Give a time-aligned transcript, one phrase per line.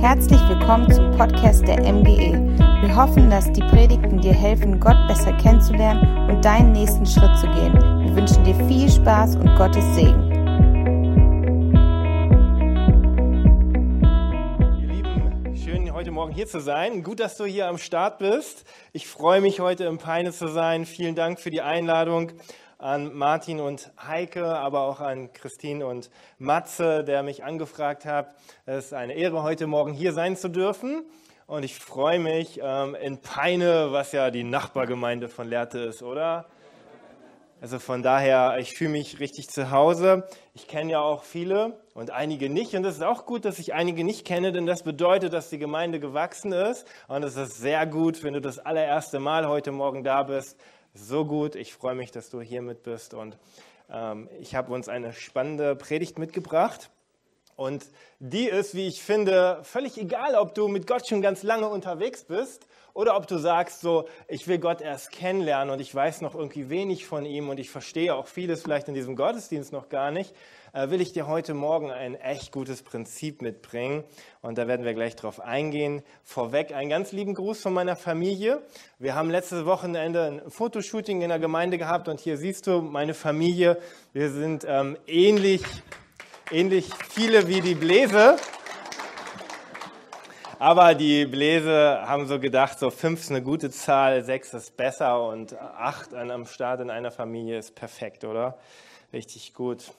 [0.00, 2.32] Herzlich willkommen zum Podcast der MGE.
[2.80, 7.46] Wir hoffen, dass die Predigten dir helfen, Gott besser kennenzulernen und deinen nächsten Schritt zu
[7.48, 7.74] gehen.
[7.74, 10.30] Wir wünschen dir viel Spaß und Gottes Segen.
[14.80, 17.02] Ihr Lieben, schön heute Morgen hier zu sein.
[17.02, 18.64] Gut, dass du hier am Start bist.
[18.94, 20.86] Ich freue mich heute im Peine zu sein.
[20.86, 22.32] Vielen Dank für die Einladung
[22.80, 28.34] an Martin und Heike, aber auch an Christine und Matze, der mich angefragt hat.
[28.64, 31.02] Es ist eine Ehre, heute Morgen hier sein zu dürfen.
[31.46, 36.46] Und ich freue mich ähm, in Peine, was ja die Nachbargemeinde von Lehrte ist, oder?
[37.60, 40.26] Also von daher, ich fühle mich richtig zu Hause.
[40.54, 42.74] Ich kenne ja auch viele und einige nicht.
[42.74, 45.58] Und es ist auch gut, dass ich einige nicht kenne, denn das bedeutet, dass die
[45.58, 46.86] Gemeinde gewachsen ist.
[47.08, 50.58] Und es ist sehr gut, wenn du das allererste Mal heute Morgen da bist,
[51.00, 51.54] so gut.
[51.54, 53.36] Ich freue mich, dass du hier mit bist und
[53.90, 56.90] ähm, ich habe uns eine spannende Predigt mitgebracht.
[57.56, 57.84] Und
[58.20, 62.24] die ist, wie ich finde, völlig egal, ob du mit Gott schon ganz lange unterwegs
[62.24, 66.34] bist oder ob du sagst, so, ich will Gott erst kennenlernen und ich weiß noch
[66.34, 70.10] irgendwie wenig von ihm und ich verstehe auch vieles vielleicht in diesem Gottesdienst noch gar
[70.10, 70.34] nicht,
[70.72, 74.04] will ich dir heute Morgen ein echt gutes Prinzip mitbringen.
[74.42, 76.02] Und da werden wir gleich drauf eingehen.
[76.22, 78.62] Vorweg einen ganz lieben Gruß von meiner Familie.
[78.98, 83.14] Wir haben letztes Wochenende ein Fotoshooting in der Gemeinde gehabt und hier siehst du meine
[83.14, 83.78] Familie.
[84.12, 85.62] Wir sind ähm, ähnlich
[86.50, 88.36] ähnlich viele wie die Bläse.
[90.58, 95.26] Aber die Bläse haben so gedacht, so fünf ist eine gute Zahl, sechs ist besser
[95.26, 98.58] und acht am Start in einer Familie ist perfekt, oder?
[99.12, 99.92] Richtig gut.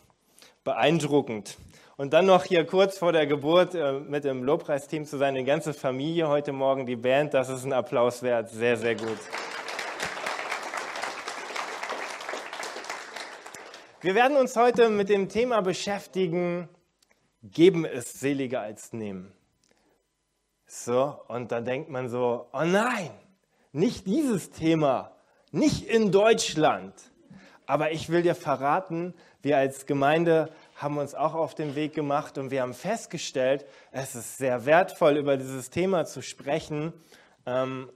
[0.64, 1.58] Beeindruckend.
[1.98, 5.44] Und dann noch hier kurz vor der Geburt äh, mit dem Lobpreisteam zu sein, die
[5.44, 8.50] ganze Familie heute Morgen, die Band, das ist ein Applaus wert.
[8.50, 9.20] Sehr, sehr gut.
[14.02, 16.70] Wir werden uns heute mit dem Thema beschäftigen,
[17.44, 19.32] geben ist seliger als nehmen.
[20.66, 23.12] So, und dann denkt man so, oh nein,
[23.72, 25.12] nicht dieses Thema,
[25.52, 26.94] nicht in Deutschland.
[27.68, 32.38] Aber ich will dir verraten, wir als Gemeinde haben uns auch auf den Weg gemacht
[32.38, 36.94] und wir haben festgestellt, es ist sehr wertvoll, über dieses Thema zu sprechen.
[37.46, 37.90] Ähm,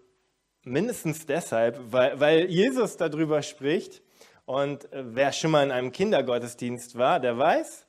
[0.64, 4.02] mindestens deshalb, weil, weil Jesus darüber spricht
[4.46, 7.86] und äh, wer schon mal in einem Kindergottesdienst war, der weiß,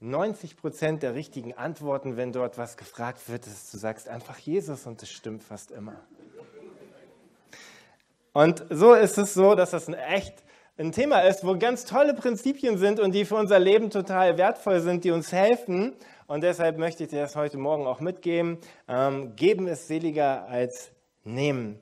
[0.00, 4.86] 90 Prozent der richtigen Antworten, wenn dort was gefragt wird, ist, du sagst einfach Jesus
[4.86, 5.96] und das stimmt fast immer.
[8.32, 10.43] Und so ist es so, dass das ein echt
[10.76, 14.80] ein Thema ist, wo ganz tolle Prinzipien sind und die für unser Leben total wertvoll
[14.80, 15.92] sind, die uns helfen.
[16.26, 18.58] Und deshalb möchte ich dir das heute Morgen auch mitgeben.
[18.88, 20.90] Ähm, geben ist seliger als
[21.22, 21.78] nehmen.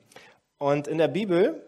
[0.59, 1.63] Und in der Bibel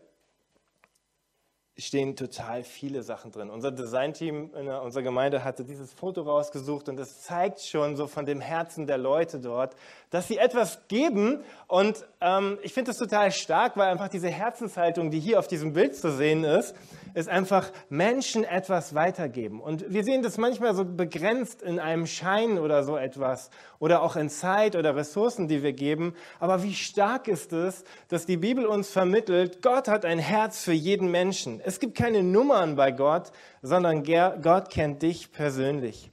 [1.78, 3.50] stehen total viele Sachen drin.
[3.50, 8.26] Unser Designteam in unserer Gemeinde hatte dieses Foto rausgesucht und es zeigt schon so von
[8.26, 9.76] dem Herzen der Leute dort,
[10.10, 11.44] dass sie etwas geben.
[11.68, 15.74] Und ähm, ich finde das total stark, weil einfach diese Herzenshaltung, die hier auf diesem
[15.74, 16.76] Bild zu sehen ist,
[17.16, 19.62] ist einfach Menschen etwas weitergeben.
[19.62, 23.50] Und wir sehen das manchmal so begrenzt in einem Schein oder so etwas
[23.80, 26.14] oder auch in Zeit oder Ressourcen, die wir geben.
[26.40, 30.74] Aber wie stark ist es, dass die Bibel uns vermittelt, Gott hat ein Herz für
[30.74, 31.62] jeden Menschen.
[31.64, 36.12] Es gibt keine Nummern bei Gott, sondern Gott kennt dich persönlich.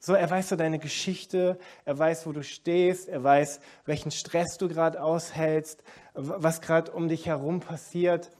[0.00, 4.56] So, er weiß so deine Geschichte, er weiß, wo du stehst, er weiß, welchen Stress
[4.56, 5.82] du gerade aushältst,
[6.14, 8.30] was gerade um dich herum passiert.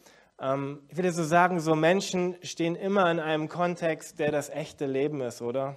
[0.41, 4.87] Ähm, ich würde so sagen, so Menschen stehen immer in einem Kontext, der das echte
[4.87, 5.76] Leben ist, oder?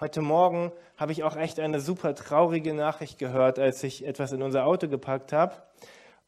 [0.00, 4.42] Heute Morgen habe ich auch echt eine super traurige Nachricht gehört, als ich etwas in
[4.42, 5.56] unser Auto gepackt habe.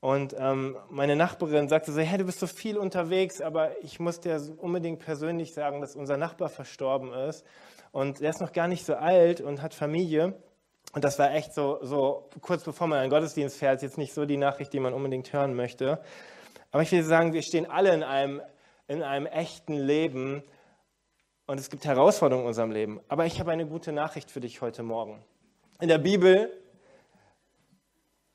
[0.01, 4.19] Und ähm, meine Nachbarin sagte so, hey, du bist so viel unterwegs, aber ich muss
[4.19, 7.45] dir unbedingt persönlich sagen, dass unser Nachbar verstorben ist.
[7.93, 10.35] Und er ist noch gar nicht so alt und hat Familie.
[10.93, 14.15] Und das war echt so, so kurz bevor man in den Gottesdienst fährt, jetzt nicht
[14.15, 16.01] so die Nachricht, die man unbedingt hören möchte.
[16.71, 18.41] Aber ich will sagen, wir stehen alle in einem,
[18.87, 20.43] in einem echten Leben
[21.47, 23.01] und es gibt Herausforderungen in unserem Leben.
[23.09, 25.25] Aber ich habe eine gute Nachricht für dich heute Morgen.
[25.81, 26.53] In der Bibel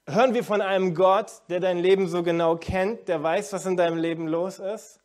[0.08, 3.78] hören wir von einem Gott, der dein Leben so genau kennt, der weiß, was in
[3.78, 5.00] deinem Leben los ist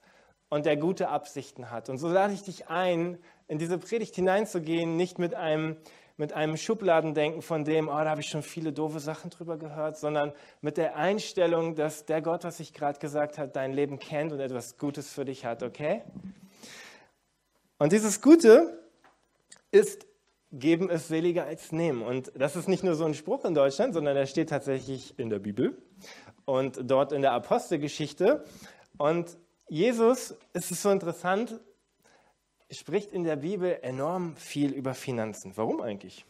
[0.49, 1.89] und der gute Absichten hat.
[1.89, 5.77] Und so lade ich dich ein, in diese Predigt hineinzugehen, nicht mit einem
[6.21, 9.97] mit einem Schubladendenken von dem, oh, da habe ich schon viele doofe Sachen drüber gehört,
[9.97, 14.31] sondern mit der Einstellung, dass der Gott, was ich gerade gesagt habe, dein Leben kennt
[14.31, 16.03] und etwas Gutes für dich hat, okay?
[17.79, 18.79] Und dieses Gute
[19.71, 20.07] ist,
[20.53, 22.03] geben ist seliger als nehmen.
[22.03, 25.31] Und das ist nicht nur so ein Spruch in Deutschland, sondern der steht tatsächlich in
[25.31, 25.79] der Bibel
[26.45, 28.45] und dort in der Apostelgeschichte.
[28.99, 29.39] Und
[29.71, 31.59] Jesus, es ist so interessant,
[32.71, 35.53] spricht in der Bibel enorm viel über Finanzen.
[35.57, 36.25] Warum eigentlich?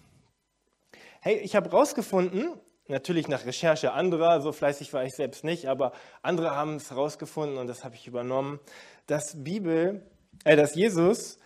[1.21, 2.59] Hey, ich habe rausgefunden,
[2.89, 5.93] natürlich nach Recherche anderer, so fleißig war ich selbst nicht, aber
[6.23, 8.59] andere haben es rausgefunden und das habe ich übernommen,
[9.07, 10.03] dass Bibel,
[10.45, 11.39] äh, dass Jesus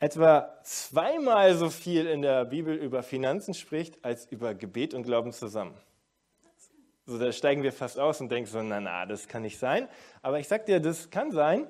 [0.00, 5.32] etwa zweimal so viel in der Bibel über Finanzen spricht, als über Gebet und Glauben
[5.32, 5.74] zusammen.
[7.06, 9.88] So, da steigen wir fast aus und denken so, na, na, das kann nicht sein.
[10.22, 11.66] Aber ich sag dir, das kann sein.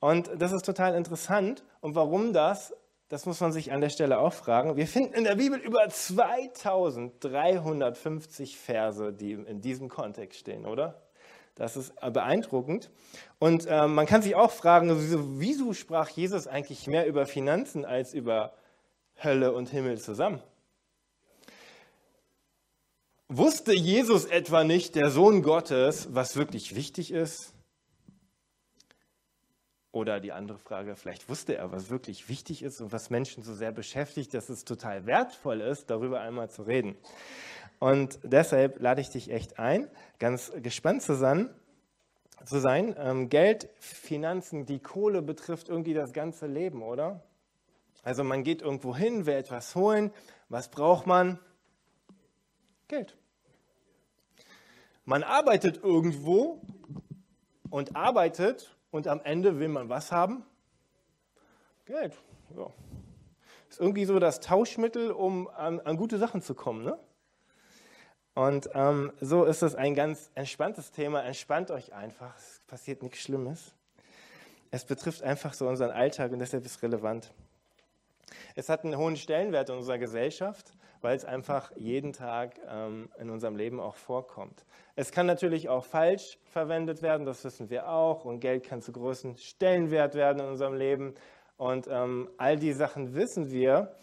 [0.00, 1.62] Und das ist total interessant.
[1.80, 2.74] Und warum das?
[3.08, 4.76] Das muss man sich an der Stelle auch fragen.
[4.76, 11.02] Wir finden in der Bibel über 2350 Verse, die in diesem Kontext stehen, oder?
[11.56, 12.90] Das ist beeindruckend.
[13.38, 17.84] Und äh, man kann sich auch fragen, wieso, wieso sprach Jesus eigentlich mehr über Finanzen
[17.84, 18.54] als über
[19.22, 20.40] Hölle und Himmel zusammen?
[23.28, 27.52] Wusste Jesus etwa nicht, der Sohn Gottes, was wirklich wichtig ist?
[29.92, 33.54] Oder die andere Frage, vielleicht wusste er, was wirklich wichtig ist und was Menschen so
[33.54, 36.96] sehr beschäftigt, dass es total wertvoll ist, darüber einmal zu reden.
[37.80, 39.90] Und deshalb lade ich dich echt ein,
[40.20, 41.50] ganz gespannt zu sein.
[42.44, 42.94] Zu sein.
[42.98, 47.22] Ähm, Geld, Finanzen, die Kohle betrifft irgendwie das ganze Leben, oder?
[48.02, 50.12] Also man geht irgendwo hin, will etwas holen.
[50.48, 51.38] Was braucht man?
[52.88, 53.16] Geld.
[55.04, 56.62] Man arbeitet irgendwo
[57.68, 60.44] und arbeitet und am Ende will man was haben?
[61.86, 62.16] Geld.
[62.56, 62.66] Ja.
[63.68, 66.84] Ist irgendwie so das Tauschmittel, um an, an gute Sachen zu kommen.
[66.84, 66.98] Ne?
[68.34, 71.22] Und ähm, so ist es ein ganz entspanntes Thema.
[71.22, 72.36] Entspannt euch einfach.
[72.36, 73.74] Es passiert nichts Schlimmes.
[74.72, 77.32] Es betrifft einfach so unseren Alltag und deshalb ist es relevant.
[78.54, 83.30] Es hat einen hohen Stellenwert in unserer Gesellschaft, weil es einfach jeden Tag ähm, in
[83.30, 84.64] unserem Leben auch vorkommt.
[85.00, 88.26] Es kann natürlich auch falsch verwendet werden, das wissen wir auch.
[88.26, 91.14] Und Geld kann zu großen Stellenwert werden in unserem Leben.
[91.56, 93.96] Und ähm, all die Sachen wissen wir.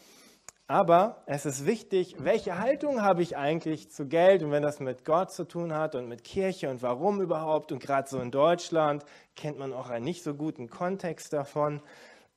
[0.65, 5.05] Aber es ist wichtig, welche Haltung habe ich eigentlich zu Geld und wenn das mit
[5.05, 7.71] Gott zu tun hat und mit Kirche und warum überhaupt.
[7.71, 9.05] Und gerade so in Deutschland
[9.35, 11.79] kennt man auch einen nicht so guten Kontext davon.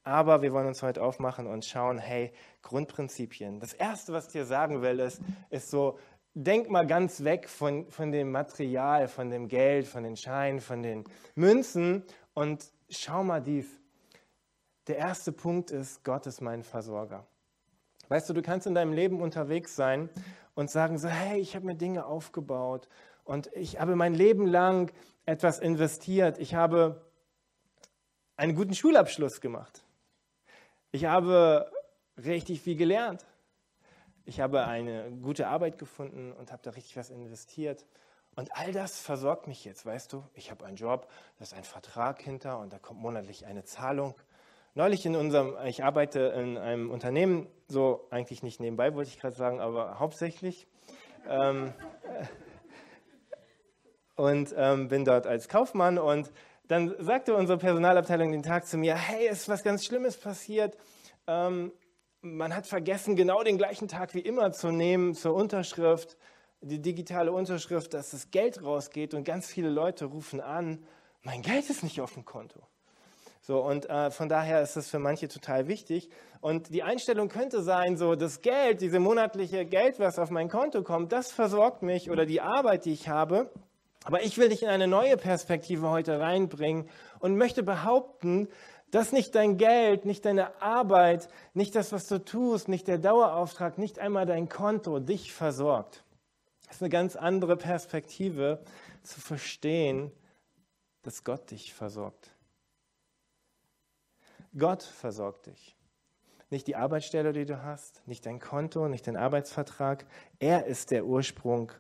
[0.03, 2.33] Aber wir wollen uns heute aufmachen und schauen, hey,
[2.63, 3.59] Grundprinzipien.
[3.59, 5.21] Das Erste, was ich dir sagen will, ist,
[5.51, 5.99] ist so,
[6.35, 10.83] denk mal ganz weg von, von dem Material, von dem Geld, von den Scheinen, von
[10.83, 11.05] den
[11.35, 12.05] Münzen
[12.35, 13.67] und schau mal dies.
[14.87, 17.27] Der erste Punkt ist, Gott ist mein Versorger.
[18.09, 20.09] Weißt du, du kannst in deinem Leben unterwegs sein
[20.55, 22.89] und sagen so, hey, ich habe mir Dinge aufgebaut
[23.25, 24.93] und ich habe mein Leben lang
[25.27, 26.39] etwas investiert.
[26.39, 27.05] Ich habe
[28.37, 29.85] einen guten Schulabschluss gemacht.
[30.91, 31.71] Ich habe
[32.17, 33.25] richtig viel gelernt.
[34.25, 37.87] Ich habe eine gute Arbeit gefunden und habe da richtig was investiert.
[38.37, 40.25] Und all das versorgt mich jetzt, weißt du?
[40.35, 41.09] Ich habe einen Job,
[41.39, 44.15] da ist ein Vertrag hinter und da kommt monatlich eine Zahlung.
[44.75, 49.35] Neulich in unserem, ich arbeite in einem Unternehmen, so eigentlich nicht nebenbei, wollte ich gerade
[49.35, 50.69] sagen, aber hauptsächlich.
[51.29, 51.73] Ähm,
[54.15, 56.31] und ähm, bin dort als Kaufmann und
[56.69, 60.77] dann sagte unsere Personalabteilung den Tag zu mir, hey, ist was ganz Schlimmes passiert.
[61.27, 61.73] Ähm,
[62.23, 66.17] man hat vergessen, genau den gleichen Tag wie immer zu nehmen zur Unterschrift,
[66.61, 70.85] die digitale Unterschrift, dass das Geld rausgeht und ganz viele Leute rufen an,
[71.23, 72.61] mein Geld ist nicht auf dem Konto.
[73.43, 76.11] So, und äh, von daher ist es für manche total wichtig.
[76.41, 80.83] Und die Einstellung könnte sein, so das Geld, diese monatliche Geld, was auf mein Konto
[80.83, 83.51] kommt, das versorgt mich oder die Arbeit, die ich habe.
[84.05, 88.49] Aber ich will dich in eine neue Perspektive heute reinbringen und möchte behaupten,
[88.91, 93.79] dass nicht dein Geld, nicht deine Arbeit, nicht das, was du tust, nicht der Dauerauftrag,
[93.79, 96.05] nicht einmal dein Konto dich versorgt.
[96.67, 98.63] Das ist eine ganz andere Perspektive
[99.03, 100.13] zu verstehen,
[101.03, 102.35] dass Gott dich versorgt.
[104.57, 105.77] Gott versorgt dich.
[106.51, 110.05] Nicht die Arbeitsstelle, die du hast, nicht dein Konto, nicht dein Arbeitsvertrag.
[110.41, 111.71] Er ist der Ursprung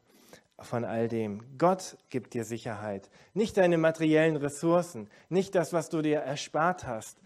[0.63, 1.43] von all dem.
[1.59, 3.11] Gott gibt dir Sicherheit.
[3.35, 7.19] Nicht deine materiellen Ressourcen, nicht das, was du dir erspart hast.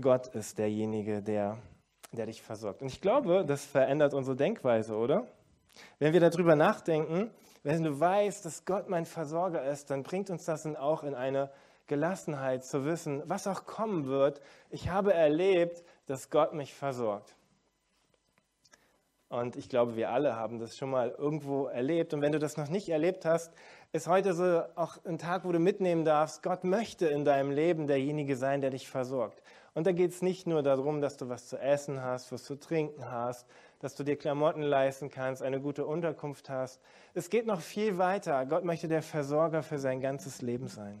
[0.00, 1.58] Gott ist derjenige, der,
[2.12, 2.82] der dich versorgt.
[2.82, 5.26] Und ich glaube, das verändert unsere Denkweise, oder?
[5.98, 7.30] Wenn wir darüber nachdenken,
[7.62, 11.50] wenn du weißt, dass Gott mein Versorger ist, dann bringt uns das auch in eine
[11.86, 14.40] Gelassenheit zu wissen, was auch kommen wird.
[14.70, 17.34] Ich habe erlebt, dass Gott mich versorgt.
[19.30, 22.12] Und ich glaube, wir alle haben das schon mal irgendwo erlebt.
[22.12, 23.52] Und wenn du das noch nicht erlebt hast,
[23.92, 27.86] ist heute so auch ein Tag, wo du mitnehmen darfst, Gott möchte in deinem Leben
[27.86, 29.40] derjenige sein, der dich versorgt.
[29.72, 32.56] Und da geht es nicht nur darum, dass du was zu essen hast, was zu
[32.56, 33.46] trinken hast,
[33.78, 36.80] dass du dir Klamotten leisten kannst, eine gute Unterkunft hast.
[37.14, 38.44] Es geht noch viel weiter.
[38.46, 41.00] Gott möchte der Versorger für sein ganzes Leben sein.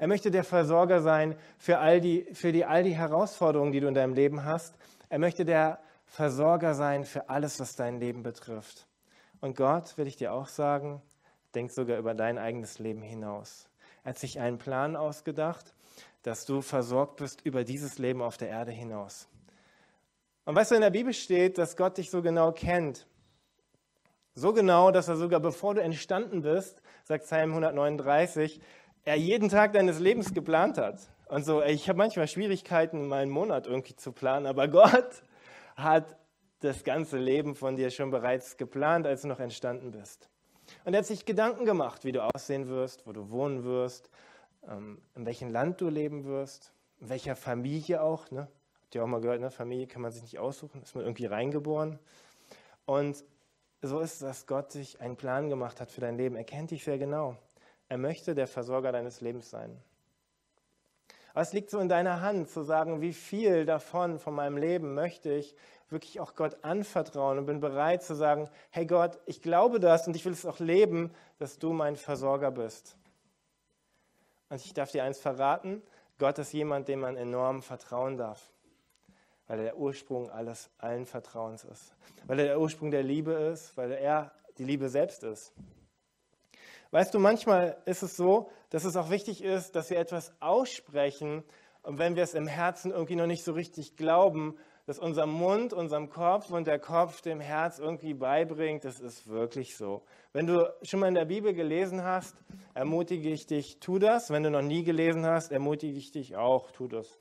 [0.00, 3.86] Er möchte der Versorger sein für all die, für die, all die Herausforderungen, die du
[3.86, 4.74] in deinem Leben hast.
[5.08, 5.78] Er möchte der
[6.12, 8.86] Versorger sein für alles, was dein Leben betrifft.
[9.40, 11.00] Und Gott, will ich dir auch sagen,
[11.54, 13.66] denkt sogar über dein eigenes Leben hinaus.
[14.04, 15.72] Er hat sich einen Plan ausgedacht,
[16.22, 19.26] dass du versorgt bist über dieses Leben auf der Erde hinaus.
[20.44, 23.06] Und weißt du, in der Bibel steht, dass Gott dich so genau kennt.
[24.34, 28.60] So genau, dass er sogar bevor du entstanden bist, sagt Psalm 139,
[29.06, 31.00] er jeden Tag deines Lebens geplant hat.
[31.28, 35.22] Und so, ich habe manchmal Schwierigkeiten, meinen Monat irgendwie zu planen, aber Gott
[35.76, 36.16] hat
[36.60, 40.28] das ganze Leben von dir schon bereits geplant, als du noch entstanden bist.
[40.84, 44.10] Und er hat sich Gedanken gemacht, wie du aussehen wirst, wo du wohnen wirst,
[44.68, 48.30] ähm, in welchem Land du leben wirst, in welcher Familie auch.
[48.30, 48.48] Ne?
[48.82, 49.50] Habt ihr auch mal gehört, ne?
[49.50, 51.98] Familie kann man sich nicht aussuchen, ist man irgendwie reingeboren.
[52.86, 53.24] Und
[53.80, 56.36] so ist es, dass Gott sich einen Plan gemacht hat für dein Leben.
[56.36, 57.36] Er kennt dich sehr genau.
[57.88, 59.76] Er möchte der Versorger deines Lebens sein.
[61.34, 65.32] Es liegt so in deiner Hand zu sagen, wie viel davon, von meinem Leben möchte
[65.32, 65.54] ich
[65.88, 70.16] wirklich auch Gott anvertrauen und bin bereit zu sagen, hey Gott, ich glaube das und
[70.16, 72.96] ich will es auch leben, dass du mein Versorger bist.
[74.48, 75.82] Und ich darf dir eins verraten,
[76.18, 78.52] Gott ist jemand, dem man enorm vertrauen darf,
[79.46, 81.94] weil er der Ursprung alles, allen Vertrauens ist,
[82.26, 85.52] weil er der Ursprung der Liebe ist, weil er die Liebe selbst ist.
[86.92, 91.42] Weißt du, manchmal ist es so, dass es auch wichtig ist, dass wir etwas aussprechen
[91.80, 95.72] und wenn wir es im Herzen irgendwie noch nicht so richtig glauben, dass unser Mund
[95.72, 100.02] unserem Kopf und der Kopf dem Herz irgendwie beibringt, das ist wirklich so.
[100.34, 102.36] Wenn du schon mal in der Bibel gelesen hast,
[102.74, 104.28] ermutige ich dich, tu das.
[104.28, 107.18] Wenn du noch nie gelesen hast, ermutige ich dich auch, tu das.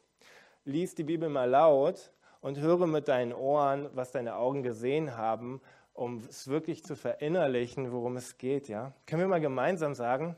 [0.65, 2.11] Lies die Bibel mal laut
[2.41, 5.61] und höre mit deinen Ohren, was deine Augen gesehen haben
[5.93, 8.67] um es wirklich zu verinnerlichen, worum es geht.
[8.67, 8.93] Ja?
[9.05, 10.35] Können wir mal gemeinsam sagen,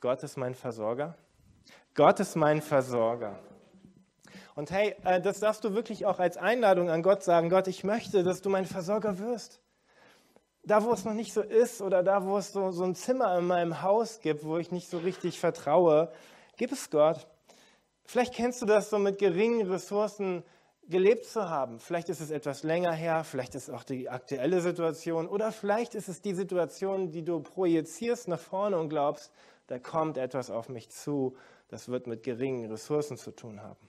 [0.00, 1.16] Gott ist mein Versorger?
[1.94, 3.38] Gott ist mein Versorger.
[4.54, 7.84] Und hey, äh, das darfst du wirklich auch als Einladung an Gott sagen, Gott, ich
[7.84, 9.60] möchte, dass du mein Versorger wirst.
[10.62, 13.36] Da, wo es noch nicht so ist oder da, wo es so, so ein Zimmer
[13.38, 16.10] in meinem Haus gibt, wo ich nicht so richtig vertraue,
[16.56, 17.26] gib es Gott.
[18.04, 20.42] Vielleicht kennst du das so mit geringen Ressourcen,
[20.88, 21.78] gelebt zu haben.
[21.78, 25.94] Vielleicht ist es etwas länger her, vielleicht ist es auch die aktuelle Situation oder vielleicht
[25.94, 29.32] ist es die Situation, die du projizierst nach vorne und glaubst,
[29.66, 31.36] da kommt etwas auf mich zu,
[31.68, 33.88] das wird mit geringen Ressourcen zu tun haben.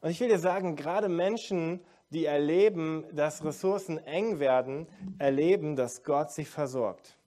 [0.00, 1.80] Und ich will dir sagen, gerade Menschen,
[2.10, 4.86] die erleben, dass Ressourcen eng werden,
[5.18, 7.18] erleben, dass Gott sie versorgt.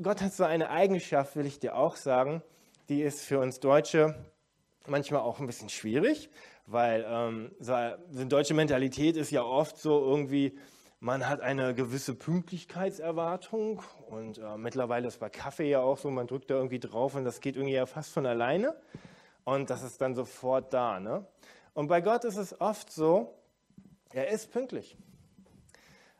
[0.00, 2.42] Gott hat so eine Eigenschaft, will ich dir auch sagen,
[2.88, 4.14] die ist für uns Deutsche
[4.86, 6.30] manchmal auch ein bisschen schwierig,
[6.70, 7.74] weil ähm, so,
[8.10, 10.56] die deutsche Mentalität ist ja oft so irgendwie,
[11.00, 16.26] man hat eine gewisse Pünktlichkeitserwartung und äh, mittlerweile ist bei Kaffee ja auch so, man
[16.26, 18.76] drückt da irgendwie drauf und das geht irgendwie ja fast von alleine
[19.44, 21.00] und das ist dann sofort da.
[21.00, 21.26] Ne?
[21.74, 23.34] Und bei Gott ist es oft so,
[24.12, 24.96] er ist pünktlich.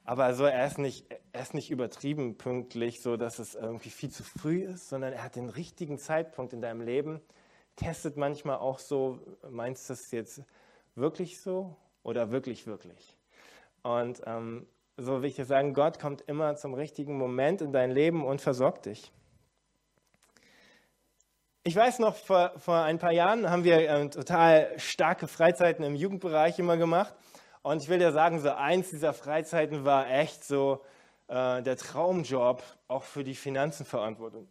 [0.04, 4.11] Aber also er, ist nicht, er ist nicht übertrieben pünktlich, so dass es irgendwie viel
[4.11, 7.21] zu früh ist, sondern er hat den richtigen Zeitpunkt in deinem Leben,
[7.80, 9.18] testet manchmal auch so,
[9.50, 10.42] meinst du das jetzt
[10.94, 13.16] wirklich so oder wirklich, wirklich?
[13.82, 17.90] Und ähm, so will ich dir sagen, Gott kommt immer zum richtigen Moment in dein
[17.90, 19.10] Leben und versorgt dich.
[21.62, 25.94] Ich weiß noch, vor, vor ein paar Jahren haben wir äh, total starke Freizeiten im
[25.94, 27.14] Jugendbereich immer gemacht.
[27.62, 30.82] Und ich will dir sagen, so eins dieser Freizeiten war echt so
[31.28, 34.49] äh, der Traumjob, auch für die Finanzen verantwortlich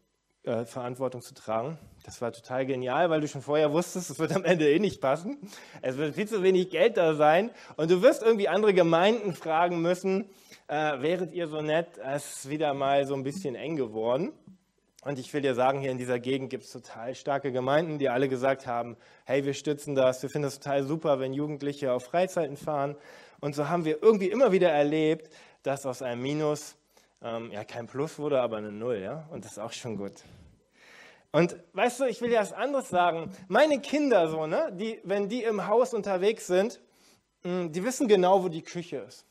[0.50, 1.78] äh, Verantwortung zu tragen.
[2.04, 5.00] Das war total genial, weil du schon vorher wusstest, es wird am Ende eh nicht
[5.00, 5.38] passen.
[5.84, 9.82] Es wird viel zu wenig Geld da sein und du wirst irgendwie andere Gemeinden fragen
[9.82, 10.28] müssen,
[10.68, 14.32] äh, wäret ihr so nett, es ist wieder mal so ein bisschen eng geworden.
[15.06, 18.10] Und ich will dir sagen, hier in dieser Gegend gibt es total starke Gemeinden, die
[18.10, 22.06] alle gesagt haben, hey, wir stützen das, wir finden es total super, wenn Jugendliche auf
[22.06, 22.96] Freizeiten fahren.
[23.40, 25.30] Und so haben wir irgendwie immer wieder erlebt,
[25.64, 26.76] dass aus einem Minus
[27.22, 29.28] ähm, ja kein Plus wurde, aber eine Null, ja.
[29.30, 30.14] Und das ist auch schon gut.
[31.32, 33.32] Und weißt du, ich will dir was anderes sagen.
[33.48, 36.80] Meine Kinder so, ne, die, wenn die im Haus unterwegs sind,
[37.44, 39.26] hm, die wissen genau, wo die Küche ist.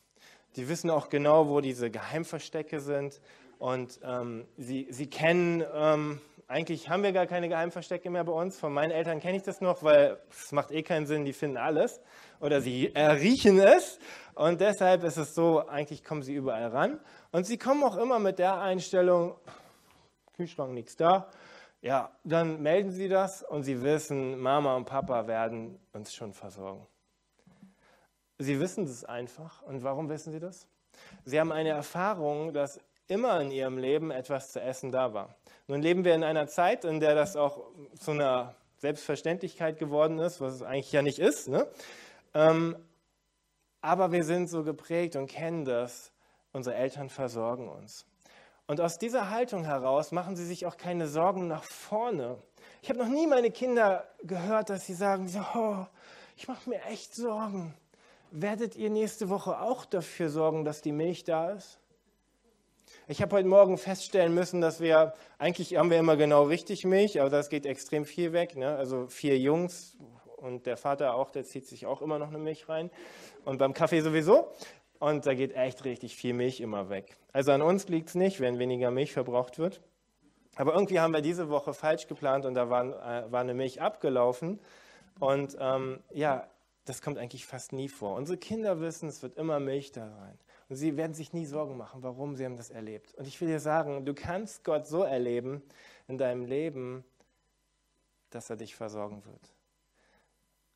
[0.56, 3.20] Die wissen auch genau, wo diese Geheimverstecke sind.
[3.58, 8.58] Und ähm, sie, sie kennen, ähm, eigentlich haben wir gar keine Geheimverstecke mehr bei uns.
[8.58, 11.56] Von meinen Eltern kenne ich das noch, weil es macht eh keinen Sinn, die finden
[11.56, 12.00] alles.
[12.40, 13.98] Oder sie riechen es.
[14.34, 17.00] Und deshalb ist es so, eigentlich kommen sie überall ran.
[17.32, 19.34] Und sie kommen auch immer mit der Einstellung,
[20.36, 21.28] Kühlschrank nichts da.
[21.80, 26.86] Ja, dann melden sie das und sie wissen, Mama und Papa werden uns schon versorgen.
[28.38, 29.62] Sie wissen das einfach.
[29.62, 30.66] Und warum wissen sie das?
[31.24, 35.34] Sie haben eine Erfahrung, dass immer in ihrem Leben etwas zu essen da war.
[35.66, 40.40] Nun leben wir in einer Zeit, in der das auch zu einer Selbstverständlichkeit geworden ist,
[40.40, 41.48] was es eigentlich ja nicht ist.
[41.48, 41.66] Ne?
[42.34, 42.76] Ähm,
[43.80, 46.12] aber wir sind so geprägt und kennen das,
[46.52, 48.06] unsere Eltern versorgen uns.
[48.68, 52.36] Und aus dieser Haltung heraus machen sie sich auch keine Sorgen nach vorne.
[52.82, 55.86] Ich habe noch nie meine Kinder gehört, dass sie sagen, oh,
[56.36, 57.72] ich mache mir echt Sorgen.
[58.30, 61.78] Werdet ihr nächste Woche auch dafür sorgen, dass die Milch da ist?
[63.06, 67.22] Ich habe heute Morgen feststellen müssen, dass wir, eigentlich haben wir immer genau richtig Milch,
[67.22, 68.54] aber das geht extrem viel weg.
[68.54, 68.76] Ne?
[68.76, 69.96] Also vier Jungs
[70.36, 72.90] und der Vater auch, der zieht sich auch immer noch eine Milch rein.
[73.46, 74.52] Und beim Kaffee sowieso.
[74.98, 77.16] Und da geht echt richtig viel Milch immer weg.
[77.32, 79.80] Also an uns liegt es nicht, wenn weniger Milch verbraucht wird.
[80.56, 83.80] Aber irgendwie haben wir diese Woche falsch geplant und da war, äh, war eine Milch
[83.80, 84.58] abgelaufen.
[85.20, 86.48] Und ähm, ja,
[86.84, 88.16] das kommt eigentlich fast nie vor.
[88.16, 90.38] Unsere Kinder wissen, es wird immer Milch da rein.
[90.68, 93.14] Und sie werden sich nie Sorgen machen, warum sie haben das erlebt.
[93.14, 95.62] Und ich will dir sagen, du kannst Gott so erleben
[96.08, 97.04] in deinem Leben,
[98.30, 99.54] dass er dich versorgen wird.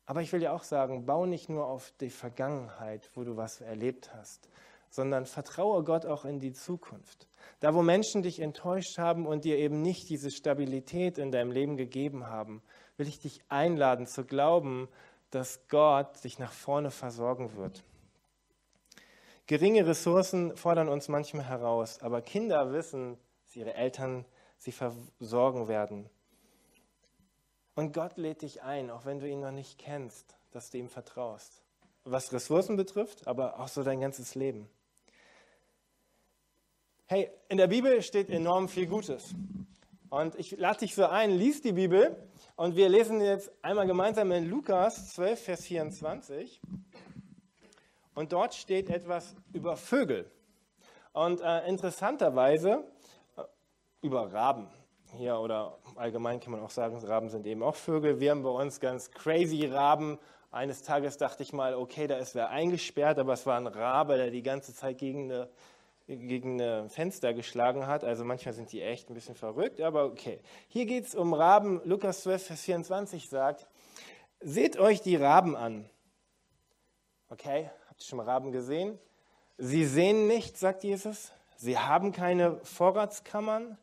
[0.05, 3.61] Aber ich will dir auch sagen, bau nicht nur auf die Vergangenheit, wo du was
[3.61, 4.49] erlebt hast,
[4.89, 7.27] sondern vertraue Gott auch in die Zukunft.
[7.61, 11.77] Da, wo Menschen dich enttäuscht haben und dir eben nicht diese Stabilität in deinem Leben
[11.77, 12.61] gegeben haben,
[12.97, 14.89] will ich dich einladen zu glauben,
[15.31, 17.83] dass Gott dich nach vorne versorgen wird.
[19.47, 24.25] Geringe Ressourcen fordern uns manchmal heraus, aber Kinder wissen, dass ihre Eltern
[24.57, 26.09] sie versorgen werden.
[27.75, 30.89] Und Gott lädt dich ein, auch wenn du ihn noch nicht kennst, dass du ihm
[30.89, 31.63] vertraust.
[32.03, 34.69] Was Ressourcen betrifft, aber auch so dein ganzes Leben.
[37.07, 39.33] Hey, in der Bibel steht enorm viel Gutes.
[40.09, 42.15] Und ich lade dich so ein, lies die Bibel.
[42.55, 46.61] Und wir lesen jetzt einmal gemeinsam in Lukas 12, Vers 24.
[48.13, 50.29] Und dort steht etwas über Vögel.
[51.13, 52.83] Und äh, interessanterweise
[53.37, 53.43] äh,
[54.01, 54.67] über Raben.
[55.15, 58.19] Hier oder allgemein kann man auch sagen, Raben sind eben auch Vögel.
[58.19, 60.17] Wir haben bei uns ganz crazy Raben.
[60.51, 64.17] Eines Tages dachte ich mal, okay, da ist wer eingesperrt, aber es war ein Rabe,
[64.17, 65.49] der die ganze Zeit gegen eine
[66.05, 68.03] gegen ein Fenster geschlagen hat.
[68.03, 70.41] Also manchmal sind die echt ein bisschen verrückt, aber okay.
[70.67, 71.79] Hier geht es um Raben.
[71.85, 73.67] Lukas 12, Vers 24 sagt,
[74.41, 75.89] seht euch die Raben an.
[77.29, 78.97] Okay, Habt ihr schon mal Raben gesehen?
[79.59, 81.31] Sie sehen nicht, sagt Jesus.
[81.57, 83.77] Sie haben keine Vorratskammern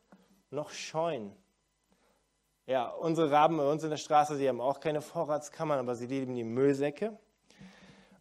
[0.51, 1.35] noch Scheunen.
[2.67, 6.05] Ja, unsere Raben bei uns in der Straße, sie haben auch keine Vorratskammern, aber sie
[6.05, 7.17] lieben die Müllsäcke.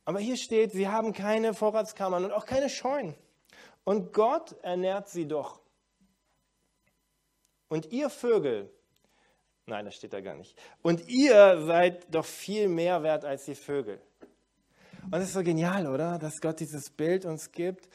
[0.04, 3.14] Aber hier steht, sie haben keine Vorratskammern und auch keine Scheunen.
[3.84, 5.60] Und Gott ernährt sie doch.
[7.68, 8.72] Und ihr Vögel,
[9.66, 10.58] nein, das steht da gar nicht.
[10.82, 14.00] Und ihr seid doch viel mehr wert als die Vögel.
[15.04, 16.18] Und es ist so genial, oder?
[16.18, 17.88] Dass Gott dieses Bild uns gibt.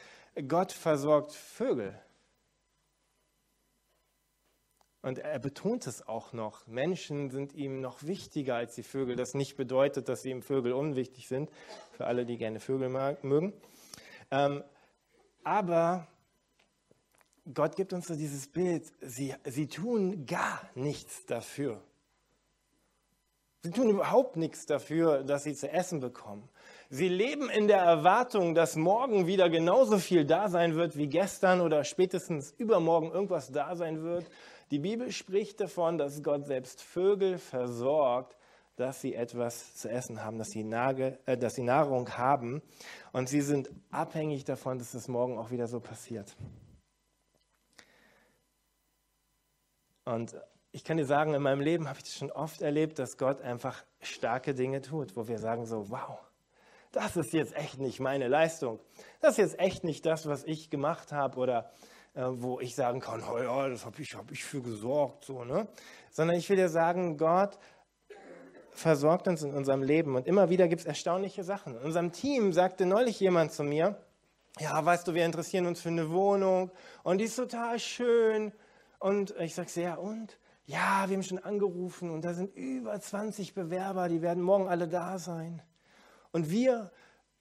[0.48, 1.98] Gott versorgt Vögel.
[5.06, 6.66] Und er betont es auch noch.
[6.66, 9.14] Menschen sind ihm noch wichtiger als die Vögel.
[9.14, 11.48] Das nicht bedeutet, dass ihm Vögel unwichtig sind,
[11.92, 12.88] für alle, die gerne Vögel
[13.22, 13.52] mögen.
[14.32, 14.64] Ähm,
[15.44, 16.08] aber
[17.54, 21.80] Gott gibt uns so dieses Bild, sie, sie tun gar nichts dafür.
[23.62, 26.48] Sie tun überhaupt nichts dafür, dass sie zu essen bekommen.
[26.90, 31.60] Sie leben in der Erwartung, dass morgen wieder genauso viel da sein wird wie gestern
[31.60, 34.26] oder spätestens übermorgen irgendwas da sein wird.
[34.70, 38.36] Die Bibel spricht davon, dass Gott selbst Vögel versorgt,
[38.74, 42.62] dass sie etwas zu essen haben, dass sie, Nage, äh, dass sie Nahrung haben.
[43.12, 46.36] Und sie sind abhängig davon, dass es morgen auch wieder so passiert.
[50.04, 50.36] Und
[50.72, 53.40] ich kann dir sagen, in meinem Leben habe ich das schon oft erlebt, dass Gott
[53.40, 56.18] einfach starke Dinge tut, wo wir sagen so, wow,
[56.92, 58.78] das ist jetzt echt nicht meine Leistung.
[59.20, 61.70] Das ist jetzt echt nicht das, was ich gemacht habe oder
[62.16, 65.44] äh, wo ich sagen kann, oh ja, das habe ich, hab ich für gesorgt, so,
[65.44, 65.68] ne?
[66.10, 67.58] Sondern ich will dir sagen, Gott
[68.70, 71.76] versorgt uns in unserem Leben und immer wieder gibt es erstaunliche Sachen.
[71.76, 74.00] In unserem Team sagte neulich jemand zu mir,
[74.58, 76.70] ja, weißt du, wir interessieren uns für eine Wohnung
[77.02, 78.52] und die ist total schön.
[78.98, 80.38] Und ich sage, ja, und?
[80.64, 84.88] Ja, wir haben schon angerufen und da sind über 20 Bewerber, die werden morgen alle
[84.88, 85.62] da sein.
[86.32, 86.90] Und wir,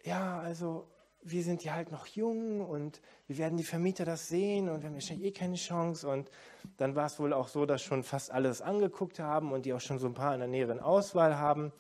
[0.04, 0.88] ja, also
[1.26, 4.90] wir sind ja halt noch jung und wir werden die Vermieter das sehen und wir
[4.90, 6.08] haben ja eh keine Chance.
[6.08, 6.30] Und
[6.78, 9.82] dann war es wohl auch so, dass schon fast alles angeguckt haben und die auch
[9.82, 11.74] schon so ein paar in der näheren Auswahl haben.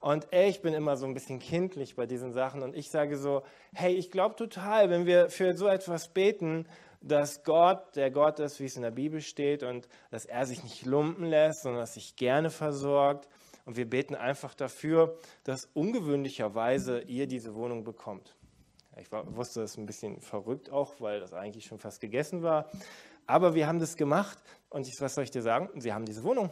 [0.00, 3.42] Und ich bin immer so ein bisschen kindlich bei diesen Sachen und ich sage so,
[3.72, 6.66] hey, ich glaube total, wenn wir für so etwas beten,
[7.00, 10.62] dass Gott der Gott ist, wie es in der Bibel steht und dass er sich
[10.62, 13.28] nicht lumpen lässt, sondern dass sich gerne versorgt
[13.64, 18.34] und wir beten einfach dafür, dass ungewöhnlicherweise ihr diese Wohnung bekommt.
[19.00, 22.42] Ich war, wusste, das ist ein bisschen verrückt auch, weil das eigentlich schon fast gegessen
[22.42, 22.70] war.
[23.26, 25.70] Aber wir haben das gemacht und ich, was soll ich dir sagen?
[25.80, 26.50] Sie haben diese Wohnung.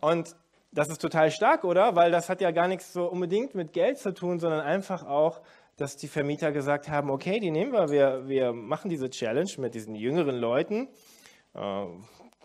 [0.00, 0.34] Und
[0.72, 1.94] das ist total stark, oder?
[1.94, 5.40] Weil das hat ja gar nichts so unbedingt mit Geld zu tun, sondern einfach auch,
[5.76, 9.74] dass die Vermieter gesagt haben, okay, die nehmen wir, wir, wir machen diese Challenge mit
[9.74, 10.88] diesen jüngeren Leuten,
[11.54, 11.86] äh,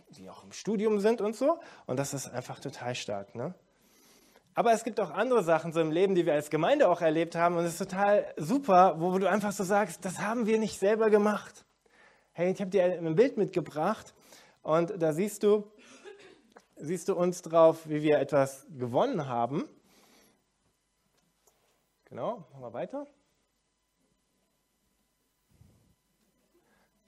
[0.09, 1.59] die auch im Studium sind und so.
[1.87, 3.33] Und das ist einfach total stark.
[3.33, 3.55] Ne?
[4.55, 7.35] Aber es gibt auch andere Sachen so im Leben, die wir als Gemeinde auch erlebt
[7.35, 7.57] haben.
[7.57, 11.09] Und es ist total super, wo du einfach so sagst, das haben wir nicht selber
[11.09, 11.65] gemacht.
[12.33, 14.13] Hey, ich habe dir ein Bild mitgebracht
[14.61, 15.71] und da siehst du,
[16.75, 19.67] siehst du uns drauf, wie wir etwas gewonnen haben.
[22.05, 23.07] Genau, machen wir weiter.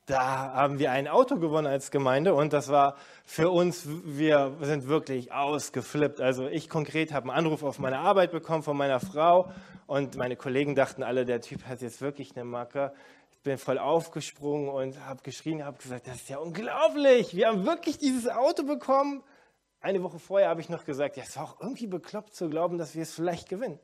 [0.05, 4.87] Da haben wir ein Auto gewonnen als Gemeinde und das war für uns, wir sind
[4.87, 6.21] wirklich ausgeflippt.
[6.21, 9.51] Also ich konkret habe einen Anruf auf meine Arbeit bekommen von meiner Frau
[9.87, 12.93] und meine Kollegen dachten alle, der Typ hat jetzt wirklich eine Macke.
[13.31, 17.65] Ich bin voll aufgesprungen und habe geschrien, habe gesagt, das ist ja unglaublich, wir haben
[17.65, 19.23] wirklich dieses Auto bekommen.
[19.81, 22.77] Eine Woche vorher habe ich noch gesagt, ja, es war auch irgendwie bekloppt zu glauben,
[22.77, 23.79] dass wir es vielleicht gewinnen.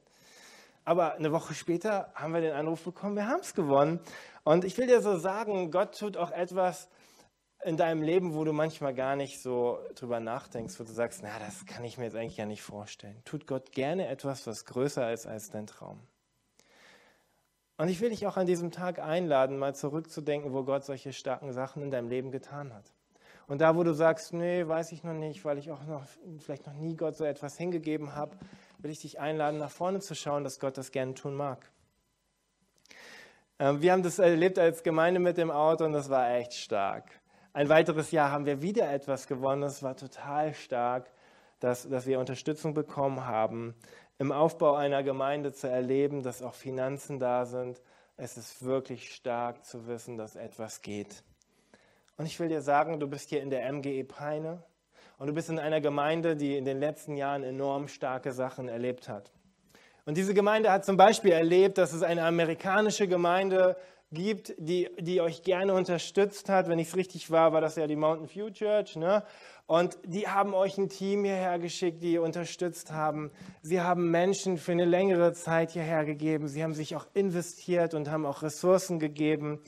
[0.84, 4.00] Aber eine Woche später haben wir den Anruf bekommen, wir haben es gewonnen.
[4.44, 6.90] Und ich will dir so sagen, Gott tut auch etwas
[7.64, 11.38] in deinem Leben, wo du manchmal gar nicht so drüber nachdenkst, wo du sagst, na,
[11.40, 13.22] das kann ich mir jetzt eigentlich ja nicht vorstellen.
[13.24, 16.00] Tut Gott gerne etwas, was größer ist als dein Traum.
[17.78, 21.54] Und ich will dich auch an diesem Tag einladen, mal zurückzudenken, wo Gott solche starken
[21.54, 22.92] Sachen in deinem Leben getan hat.
[23.48, 26.06] Und da, wo du sagst, nee, weiß ich noch nicht, weil ich auch noch
[26.40, 28.38] vielleicht noch nie Gott so etwas hingegeben habe,
[28.82, 31.70] will ich dich einladen, nach vorne zu schauen, dass Gott das gerne tun mag.
[33.60, 37.22] Ähm, wir haben das erlebt als Gemeinde mit dem Auto und das war echt stark.
[37.54, 39.62] Ein weiteres Jahr haben wir wieder etwas gewonnen.
[39.62, 41.12] Das war total stark,
[41.60, 43.76] dass, dass wir Unterstützung bekommen haben,
[44.18, 47.82] im Aufbau einer Gemeinde zu erleben, dass auch Finanzen da sind.
[48.18, 51.24] Es ist wirklich stark zu wissen, dass etwas geht.
[52.18, 54.64] Und ich will dir sagen, du bist hier in der MGE Peine
[55.22, 59.08] und du bist in einer Gemeinde, die in den letzten Jahren enorm starke Sachen erlebt
[59.08, 59.32] hat.
[60.04, 63.78] Und diese Gemeinde hat zum Beispiel erlebt, dass es eine amerikanische Gemeinde
[64.12, 66.68] gibt, die, die euch gerne unterstützt hat.
[66.70, 68.96] Wenn ich es richtig war, war das ja die Mountain View Church.
[68.96, 69.24] Ne?
[69.68, 73.30] Und die haben euch ein Team hierher geschickt, die ihr unterstützt haben.
[73.62, 76.48] Sie haben Menschen für eine längere Zeit hierher gegeben.
[76.48, 79.62] Sie haben sich auch investiert und haben auch Ressourcen gegeben.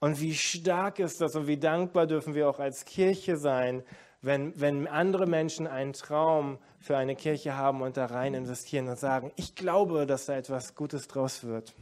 [0.00, 3.84] Und wie stark ist das und wie dankbar dürfen wir auch als Kirche sein,
[4.26, 8.98] wenn, wenn andere Menschen einen Traum für eine Kirche haben und da rein investieren und
[8.98, 11.74] sagen, ich glaube, dass da etwas Gutes draus wird.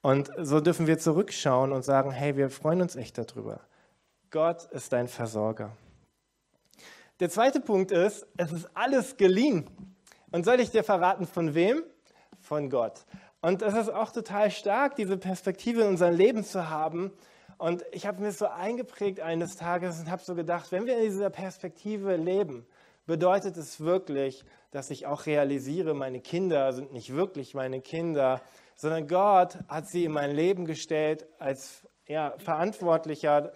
[0.00, 3.60] Und so dürfen wir zurückschauen und sagen, hey, wir freuen uns echt darüber.
[4.30, 5.76] Gott ist dein Versorger.
[7.20, 9.68] Der zweite Punkt ist, es ist alles geliehen.
[10.32, 11.82] Und soll ich dir verraten, von wem?
[12.40, 13.04] Von Gott.
[13.40, 17.12] Und es ist auch total stark, diese Perspektive in unserem Leben zu haben,
[17.58, 21.04] und ich habe mir so eingeprägt eines Tages und habe so gedacht, wenn wir in
[21.04, 22.66] dieser Perspektive leben,
[23.06, 28.40] bedeutet es wirklich, dass ich auch realisiere, meine Kinder sind nicht wirklich meine Kinder,
[28.74, 33.52] sondern Gott hat sie in mein Leben gestellt als ja, Verantwortlicher,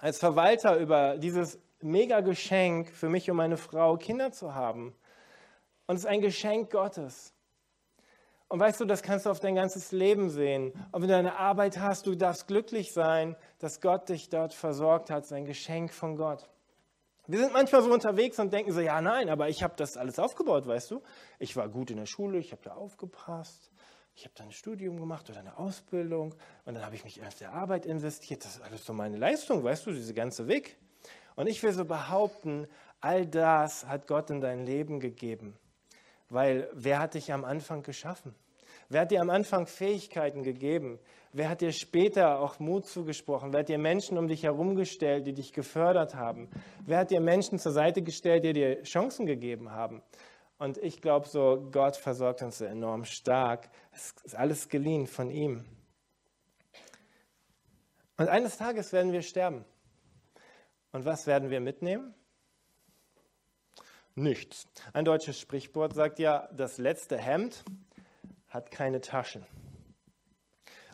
[0.00, 4.94] als Verwalter über dieses mega Geschenk für mich und meine Frau, Kinder zu haben.
[5.86, 7.33] Und es ist ein Geschenk Gottes.
[8.54, 10.72] Und weißt du, das kannst du auf dein ganzes Leben sehen.
[10.92, 15.10] Und wenn du eine Arbeit hast, du darfst glücklich sein, dass Gott dich dort versorgt
[15.10, 16.48] hat, sein Geschenk von Gott.
[17.26, 20.20] Wir sind manchmal so unterwegs und denken so, ja, nein, aber ich habe das alles
[20.20, 21.02] aufgebaut, weißt du.
[21.40, 23.72] Ich war gut in der Schule, ich habe da aufgepasst,
[24.14, 27.24] ich habe da ein Studium gemacht oder eine Ausbildung und dann habe ich mich in
[27.40, 28.44] der Arbeit investiert.
[28.44, 30.76] Das ist alles so meine Leistung, weißt du, diese ganze Weg.
[31.34, 32.68] Und ich will so behaupten,
[33.00, 35.56] all das hat Gott in dein Leben gegeben.
[36.28, 38.32] Weil wer hat dich am Anfang geschaffen?
[38.94, 41.00] Wer hat dir am Anfang Fähigkeiten gegeben?
[41.32, 43.52] Wer hat dir später auch Mut zugesprochen?
[43.52, 46.48] Wer hat dir Menschen um dich herum gestellt, die dich gefördert haben?
[46.86, 50.00] Wer hat dir Menschen zur Seite gestellt, die dir Chancen gegeben haben?
[50.58, 53.68] Und ich glaube so, Gott versorgt uns enorm stark.
[53.90, 55.64] Es ist alles geliehen von ihm.
[58.16, 59.64] Und eines Tages werden wir sterben.
[60.92, 62.14] Und was werden wir mitnehmen?
[64.14, 64.68] Nichts.
[64.92, 67.64] Ein deutsches Sprichwort sagt ja, das letzte Hemd
[68.54, 69.44] hat keine Taschen.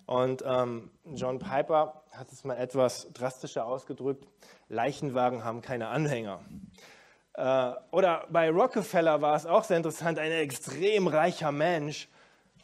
[0.07, 4.27] Und ähm, John Piper hat es mal etwas drastischer ausgedrückt,
[4.69, 6.41] Leichenwagen haben keine Anhänger.
[7.35, 12.09] Äh, oder bei Rockefeller war es auch sehr interessant, ein extrem reicher Mensch.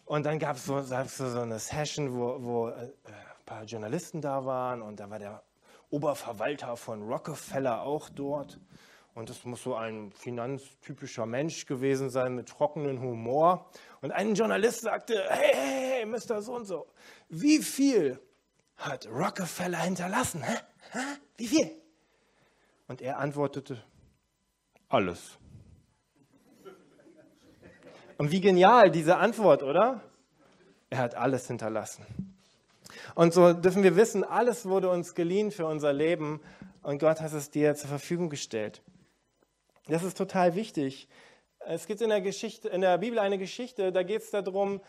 [0.06, 4.44] Und dann gab es so, so, eine Session, wo, wo äh, ein paar Journalisten da
[4.44, 5.42] waren und da war der
[5.90, 8.58] Oberverwalter von Rockefeller auch dort.
[9.16, 13.70] Und das muss so ein finanztypischer Mensch gewesen sein mit trockenem Humor.
[14.02, 16.42] Und ein Journalist sagte, hey, hey, hey, Mr.
[16.42, 16.86] So und so,
[17.30, 18.20] wie viel
[18.76, 20.42] hat Rockefeller hinterlassen?
[20.42, 20.58] Hä?
[20.92, 20.98] Hä?
[21.38, 21.70] Wie viel?
[22.88, 23.82] Und er antwortete,
[24.90, 25.38] alles.
[28.18, 30.02] Und wie genial diese Antwort, oder?
[30.90, 32.04] Er hat alles hinterlassen.
[33.14, 36.42] Und so dürfen wir wissen, alles wurde uns geliehen für unser Leben
[36.82, 38.82] und Gott hat es dir zur Verfügung gestellt.
[39.88, 41.08] Das ist total wichtig.
[41.60, 44.80] Es gibt in der, Geschichte, in der Bibel eine Geschichte, da geht es darum,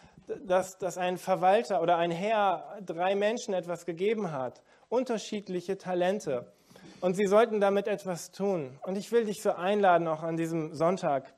[0.45, 6.51] dass, dass ein Verwalter oder ein Herr drei Menschen etwas gegeben hat, unterschiedliche Talente.
[6.99, 8.77] Und sie sollten damit etwas tun.
[8.83, 11.33] Und ich will dich so einladen, auch an diesem Sonntag,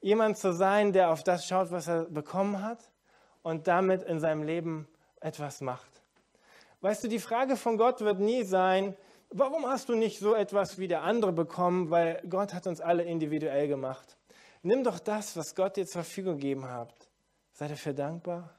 [0.00, 2.90] jemand zu sein, der auf das schaut, was er bekommen hat
[3.42, 4.88] und damit in seinem Leben
[5.20, 6.02] etwas macht.
[6.80, 8.96] Weißt du, die Frage von Gott wird nie sein,
[9.32, 13.02] warum hast du nicht so etwas wie der andere bekommen, weil Gott hat uns alle
[13.04, 14.16] individuell gemacht.
[14.62, 16.94] Nimm doch das, was Gott dir zur Verfügung gegeben hat.
[17.52, 18.50] Sei dafür dankbar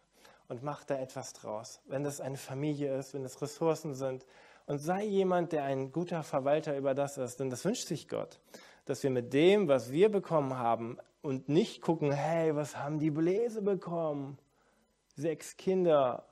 [0.47, 1.81] und mach da etwas draus.
[1.85, 4.25] Wenn das eine Familie ist, wenn es Ressourcen sind.
[4.65, 7.39] Und sei jemand, der ein guter Verwalter über das ist.
[7.39, 8.39] Denn das wünscht sich Gott,
[8.85, 13.09] dass wir mit dem, was wir bekommen haben, und nicht gucken, hey, was haben die
[13.09, 14.37] Bläse bekommen?
[15.15, 16.25] Sechs Kinder.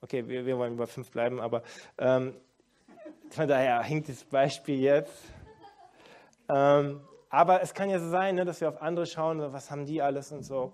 [0.00, 1.62] Okay, wir, wir wollen über fünf bleiben, aber
[1.98, 2.36] ähm,
[3.30, 5.24] von daher hinkt das Beispiel jetzt.
[6.48, 9.86] Ähm, aber es kann ja so sein, ne, dass wir auf andere schauen, was haben
[9.86, 10.72] die alles und so.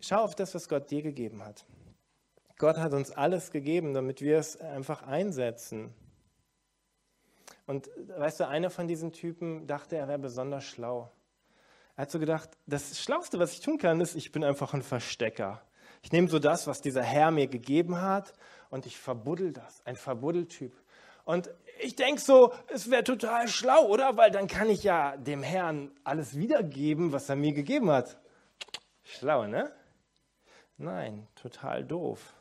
[0.00, 1.64] Schau auf das, was Gott dir gegeben hat.
[2.58, 5.94] Gott hat uns alles gegeben, damit wir es einfach einsetzen.
[7.66, 11.10] Und weißt du, einer von diesen Typen dachte, er wäre besonders schlau.
[11.96, 14.82] Er hat so gedacht, das Schlauste, was ich tun kann, ist, ich bin einfach ein
[14.82, 15.62] Verstecker.
[16.02, 18.34] Ich nehme so das, was dieser Herr mir gegeben hat,
[18.70, 20.72] und ich verbuddel das, ein Verbuddeltyp.
[21.24, 21.50] Und
[21.82, 24.16] ich denke so, es wäre total schlau, oder?
[24.16, 28.18] Weil dann kann ich ja dem Herrn alles wiedergeben, was er mir gegeben hat.
[29.02, 29.72] Schlau, ne?
[30.76, 32.34] Nein, total doof.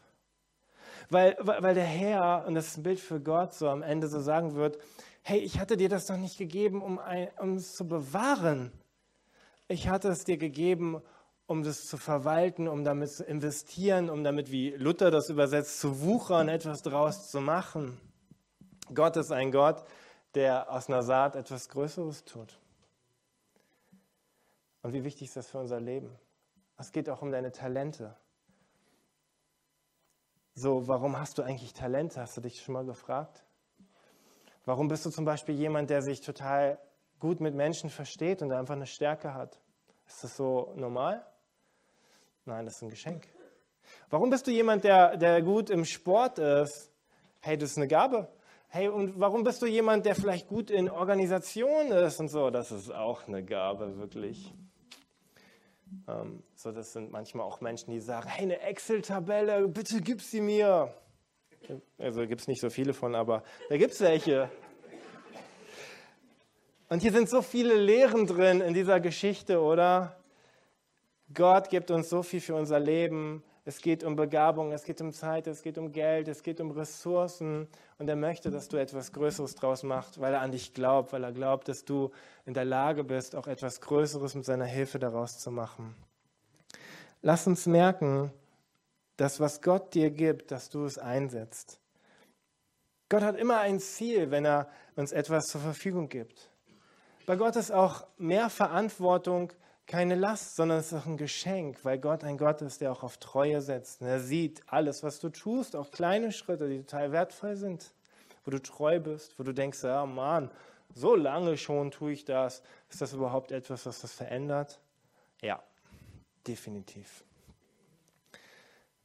[1.09, 4.19] Weil, weil der Herr, und das ist ein Bild für Gott, so am Ende so
[4.19, 4.77] sagen wird,
[5.23, 8.71] hey, ich hatte dir das doch nicht gegeben, um, ein, um es zu bewahren.
[9.67, 11.01] Ich hatte es dir gegeben,
[11.47, 16.01] um das zu verwalten, um damit zu investieren, um damit, wie Luther das übersetzt, zu
[16.01, 17.99] wuchern, etwas daraus zu machen.
[18.93, 19.83] Gott ist ein Gott,
[20.35, 22.59] der aus einer Saat etwas Größeres tut.
[24.81, 26.17] Und wie wichtig ist das für unser Leben?
[26.77, 28.15] Es geht auch um deine Talente.
[30.55, 32.21] So, warum hast du eigentlich Talente?
[32.21, 33.43] Hast du dich schon mal gefragt?
[34.65, 36.79] Warum bist du zum Beispiel jemand, der sich total
[37.19, 39.59] gut mit Menschen versteht und einfach eine Stärke hat?
[40.07, 41.25] Ist das so normal?
[42.45, 43.27] Nein, das ist ein Geschenk.
[44.09, 46.91] Warum bist du jemand, der, der gut im Sport ist?
[47.41, 48.27] Hey, das ist eine Gabe.
[48.71, 52.51] Hey, und warum bist du jemand, der vielleicht gut in Organisation ist und so?
[52.51, 54.53] Das ist auch eine Gabe, wirklich.
[56.07, 60.39] Ähm, so, das sind manchmal auch Menschen, die sagen, hey, eine Excel-Tabelle, bitte gib sie
[60.39, 60.93] mir.
[61.97, 64.51] Also gibt es nicht so viele von, aber da gibt es welche.
[66.89, 70.15] Und hier sind so viele Lehren drin in dieser Geschichte, oder?
[71.33, 73.43] Gott gibt uns so viel für unser Leben.
[73.65, 76.71] Es geht um Begabung, es geht um Zeit, es geht um Geld, es geht um
[76.71, 77.67] Ressourcen.
[77.97, 81.23] Und er möchte, dass du etwas Größeres draus machst, weil er an dich glaubt, weil
[81.23, 82.11] er glaubt, dass du
[82.45, 85.95] in der Lage bist, auch etwas Größeres mit seiner Hilfe daraus zu machen.
[87.21, 88.31] Lass uns merken,
[89.17, 91.79] dass was Gott dir gibt, dass du es einsetzt.
[93.09, 96.49] Gott hat immer ein Ziel, wenn er uns etwas zur Verfügung gibt.
[97.25, 99.51] Bei Gott ist auch mehr Verantwortung
[99.89, 103.01] keine Last, sondern es ist auch ein Geschenk, weil Gott ein Gott ist, der auch
[103.01, 104.01] auf Treue setzt.
[104.01, 107.91] Und er sieht alles, was du tust, auch kleine Schritte, die total wertvoll sind,
[108.45, 110.51] wo du treu bist, wo du denkst, ja Mann,
[110.93, 112.61] so lange schon tue ich das.
[112.89, 114.79] Ist das überhaupt etwas, was das verändert?
[115.41, 115.61] Ja,
[116.45, 117.23] definitiv.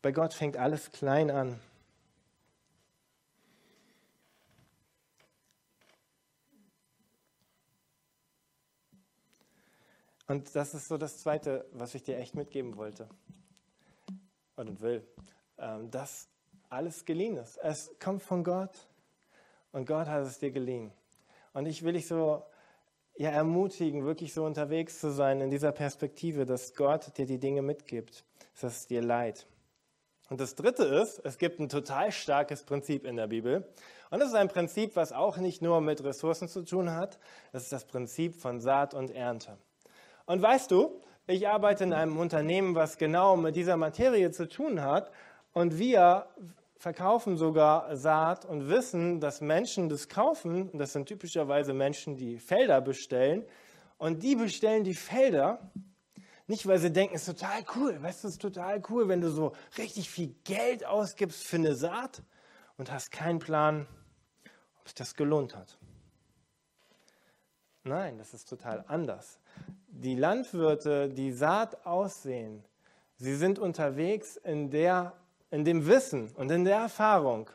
[0.03, 1.59] Bei Gott fängt alles klein an.
[10.27, 13.09] Und das ist so das Zweite, was ich dir echt mitgeben wollte
[14.57, 15.07] und will,
[15.59, 16.29] ähm, dass
[16.71, 17.59] alles geliehen ist.
[17.59, 18.89] Es kommt von Gott
[19.73, 20.93] und Gott hat es dir geliehen.
[21.53, 22.43] Und ich will dich so
[23.17, 27.63] ja, ermutigen, wirklich so unterwegs zu sein in dieser Perspektive, dass Gott dir die Dinge
[27.63, 28.25] mitgibt,
[28.61, 29.47] dass es dir leid.
[30.31, 33.69] Und das Dritte ist, es gibt ein total starkes Prinzip in der Bibel.
[34.11, 37.19] Und das ist ein Prinzip, was auch nicht nur mit Ressourcen zu tun hat.
[37.53, 39.59] Das ist das Prinzip von Saat und Ernte.
[40.27, 44.83] Und weißt du, ich arbeite in einem Unternehmen, was genau mit dieser Materie zu tun
[44.83, 45.11] hat.
[45.53, 46.27] Und wir
[46.77, 50.71] verkaufen sogar Saat und wissen, dass Menschen das kaufen.
[50.71, 53.45] Und das sind typischerweise Menschen, die Felder bestellen.
[53.99, 55.71] Und die bestellen die Felder
[56.47, 58.03] nicht, weil sie denken, es ist total cool.
[58.03, 61.75] Weißt du, es ist total cool, wenn du so richtig viel Geld ausgibst für eine
[61.75, 62.23] Saat
[62.77, 63.87] und hast keinen Plan,
[64.81, 65.79] ob sich das gelohnt hat.
[67.83, 69.39] Nein, das ist total anders
[69.89, 72.65] die Landwirte die Saat aussehen,
[73.17, 75.13] Sie sind unterwegs in, der,
[75.51, 77.49] in dem Wissen und in der Erfahrung,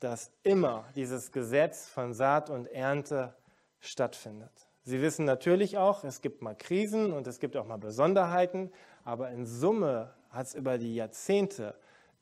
[0.00, 3.34] dass immer dieses Gesetz von Saat und Ernte
[3.80, 4.50] stattfindet.
[4.82, 8.70] Sie wissen natürlich auch, es gibt mal Krisen und es gibt auch mal Besonderheiten,
[9.04, 11.74] aber in Summe hat es über die Jahrzehnte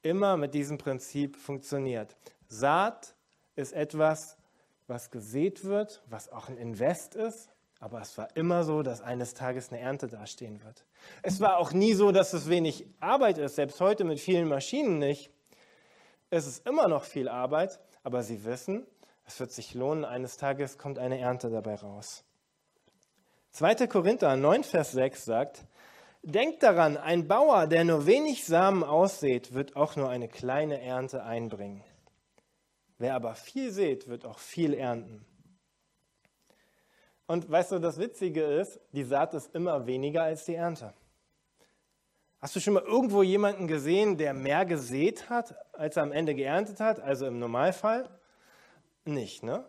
[0.03, 2.17] immer mit diesem Prinzip funktioniert.
[2.49, 3.15] Saat
[3.57, 4.37] ist etwas,
[4.87, 7.52] was gesät wird, was auch ein Invest ist,
[7.83, 10.85] aber es war immer so, dass eines Tages eine Ernte dastehen wird.
[11.23, 14.99] Es war auch nie so, dass es wenig Arbeit ist, selbst heute mit vielen Maschinen
[14.99, 15.33] nicht.
[16.31, 18.87] Es ist immer noch viel Arbeit, aber Sie wissen,
[19.27, 22.23] es wird sich lohnen, eines Tages kommt eine Ernte dabei raus.
[23.51, 23.89] 2.
[23.89, 25.67] Korinther 9, Vers 6 sagt,
[26.23, 31.25] Denkt daran, ein Bauer, der nur wenig Samen aussät, wird auch nur eine kleine Ernte
[31.25, 31.83] einbringen.
[32.99, 35.27] Wer aber viel sät, wird auch viel ernten.
[37.27, 40.93] Und weißt du, das Witzige ist, die Saat ist immer weniger als die Ernte.
[42.41, 46.35] Hast du schon mal irgendwo jemanden gesehen, der mehr gesät hat, als er am Ende
[46.35, 46.99] geerntet hat?
[47.01, 48.09] Also im Normalfall?
[49.05, 49.65] Nicht, ne?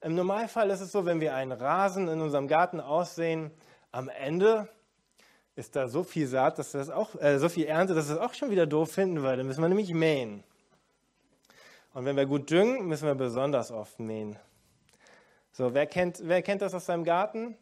[0.00, 3.50] Im Normalfall ist es so, wenn wir einen Rasen in unserem Garten aussehen,
[3.92, 4.68] am Ende
[5.56, 8.20] ist da so viel Saat, dass das auch, äh, so viel Ernte, dass wir es
[8.20, 10.44] auch schon wieder doof finden, weil dann müssen wir nämlich mähen.
[11.94, 14.38] Und wenn wir gut düngen, müssen wir besonders oft mähen.
[15.56, 17.56] So, wer kennt, wer kennt das aus seinem Garten?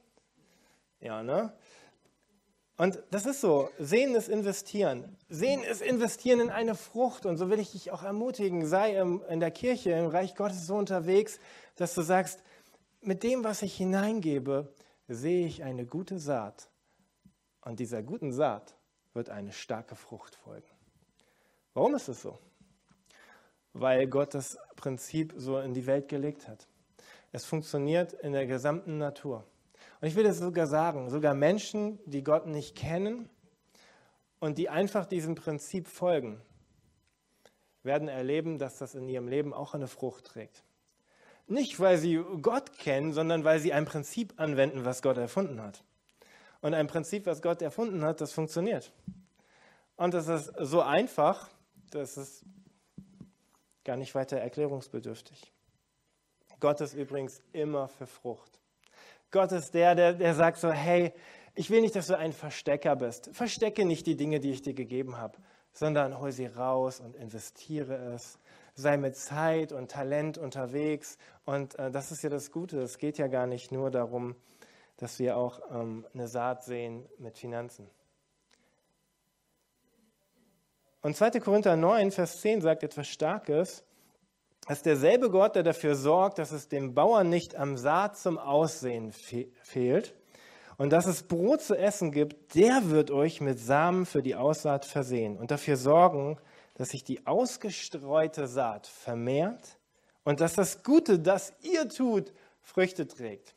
[0.99, 1.53] Ja, ne?
[2.77, 5.17] Und das ist so, sehen ist investieren.
[5.29, 7.25] Sehen ist investieren in eine Frucht.
[7.25, 10.75] Und so will ich dich auch ermutigen, sei in der Kirche, im Reich Gottes so
[10.75, 11.39] unterwegs,
[11.77, 12.43] dass du sagst,
[13.01, 14.75] mit dem, was ich hineingebe,
[15.07, 16.69] sehe ich eine gute Saat.
[17.61, 18.75] Und dieser guten Saat
[19.13, 20.67] wird eine starke Frucht folgen.
[21.75, 22.41] Warum ist es so?
[23.73, 26.67] Weil Gott das Prinzip so in die Welt gelegt hat.
[27.35, 29.45] Es funktioniert in der gesamten Natur.
[30.01, 33.29] Und ich will es sogar sagen, sogar Menschen, die Gott nicht kennen
[34.39, 36.41] und die einfach diesem Prinzip folgen,
[37.83, 40.63] werden erleben, dass das in ihrem Leben auch eine Frucht trägt.
[41.49, 45.83] Nicht, weil sie Gott kennen, sondern weil sie ein Prinzip anwenden, was Gott erfunden hat.
[46.61, 48.93] Und ein Prinzip, was Gott erfunden hat, das funktioniert.
[49.97, 51.51] Und das ist so einfach,
[51.91, 52.45] das ist
[53.83, 55.54] gar nicht weiter erklärungsbedürftig.
[56.61, 58.61] Gott ist übrigens immer für Frucht.
[59.31, 61.13] Gott ist der, der, der sagt so, hey,
[61.55, 63.31] ich will nicht, dass du ein Verstecker bist.
[63.33, 65.39] Verstecke nicht die Dinge, die ich dir gegeben habe,
[65.73, 68.39] sondern hol sie raus und investiere es
[68.75, 71.19] sei mit Zeit und Talent unterwegs.
[71.45, 72.81] Und äh, das ist ja das Gute.
[72.81, 74.35] Es geht ja gar nicht nur darum,
[74.97, 77.89] dass wir auch ähm, eine Saat sehen mit Finanzen.
[81.03, 81.41] Und 2.
[81.41, 83.85] Korinther 9, Vers 10 sagt etwas Starkes.
[84.67, 88.39] Es ist derselbe Gott, der dafür sorgt, dass es dem Bauern nicht am Saat zum
[88.39, 90.15] Aussehen fe fehlt
[90.79, 94.87] und dass es Brot zu essen gibt, der wird euch mit Samen für die Aussaat
[94.87, 96.39] versehen und dafür sorgen,
[96.75, 99.79] dass sich die ausgestreute Saat vermehrt
[100.25, 103.55] und dass das Gute, das ihr tut, Früchte trägt.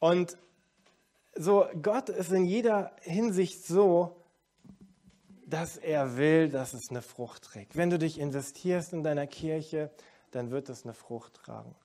[0.00, 0.36] Und
[1.36, 4.23] so, Gott ist in jeder Hinsicht so,
[5.54, 7.76] dass er will, dass es eine Frucht trägt.
[7.76, 9.90] Wenn du dich investierst in deiner Kirche,
[10.32, 11.76] dann wird es eine Frucht tragen.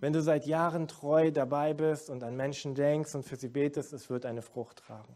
[0.00, 3.92] Wenn du seit Jahren treu dabei bist und an Menschen denkst und für sie betest,
[3.92, 5.14] es wird eine Frucht tragen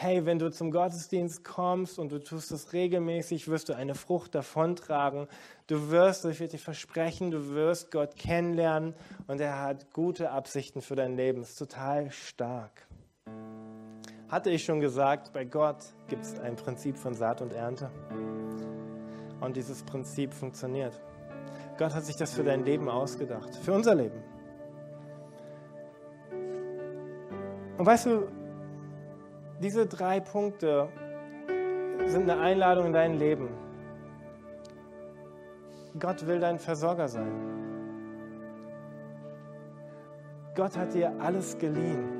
[0.00, 4.32] hey, wenn du zum Gottesdienst kommst und du tust es regelmäßig, wirst du eine Frucht
[4.32, 5.26] davontragen.
[5.66, 8.94] Du wirst, ich werde dir versprechen, du wirst Gott kennenlernen
[9.26, 11.40] und er hat gute Absichten für dein Leben.
[11.40, 12.87] Das ist total stark.
[14.28, 17.90] Hatte ich schon gesagt, bei Gott gibt es ein Prinzip von Saat und Ernte.
[19.40, 21.00] Und dieses Prinzip funktioniert.
[21.78, 24.22] Gott hat sich das für dein Leben ausgedacht, für unser Leben.
[27.78, 28.28] Und weißt du,
[29.62, 30.88] diese drei Punkte
[32.06, 33.48] sind eine Einladung in dein Leben.
[35.98, 37.32] Gott will dein Versorger sein.
[40.54, 42.17] Gott hat dir alles geliehen.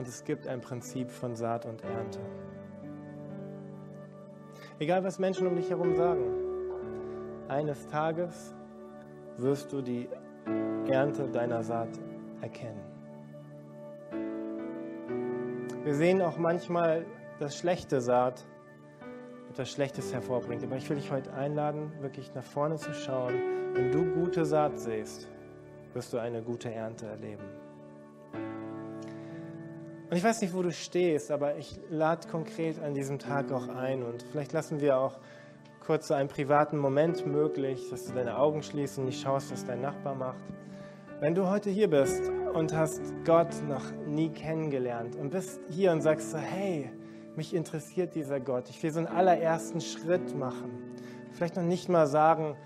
[0.00, 2.20] Und es gibt ein Prinzip von Saat und Ernte.
[4.78, 6.22] Egal was Menschen um dich herum sagen,
[7.48, 8.54] eines Tages
[9.36, 10.08] wirst du die
[10.88, 11.90] Ernte deiner Saat
[12.40, 12.80] erkennen.
[15.84, 17.04] Wir sehen auch manchmal,
[17.38, 18.46] dass schlechte Saat
[19.50, 20.64] etwas Schlechtes hervorbringt.
[20.64, 23.34] Aber ich will dich heute einladen, wirklich nach vorne zu schauen.
[23.74, 25.28] Wenn du gute Saat siehst,
[25.92, 27.59] wirst du eine gute Ernte erleben.
[30.10, 33.68] Und ich weiß nicht, wo du stehst, aber ich lade konkret an diesem Tag auch
[33.68, 34.02] ein.
[34.02, 35.20] Und vielleicht lassen wir auch
[35.86, 39.64] kurz so einen privaten Moment möglich, dass du deine Augen schließt und nicht schaust, was
[39.64, 40.42] dein Nachbar macht.
[41.20, 46.00] Wenn du heute hier bist und hast Gott noch nie kennengelernt und bist hier und
[46.00, 46.90] sagst so, hey,
[47.36, 50.96] mich interessiert dieser Gott, ich will so einen allerersten Schritt machen.
[51.34, 52.56] Vielleicht noch nicht mal sagen,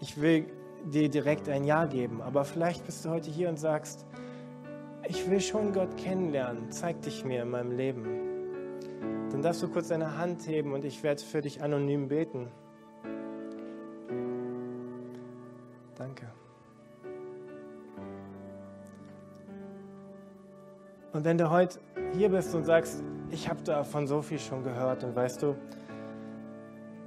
[0.00, 0.46] ich will
[0.84, 4.04] dir direkt ein Ja geben, aber vielleicht bist du heute hier und sagst,
[5.08, 8.04] ich will schon Gott kennenlernen, zeig dich mir in meinem Leben.
[9.30, 12.48] Dann darfst du kurz deine Hand heben und ich werde für dich anonym beten.
[15.96, 16.26] Danke.
[21.12, 21.80] Und wenn du heute
[22.14, 25.56] hier bist und sagst, ich habe davon so viel schon gehört und weißt du,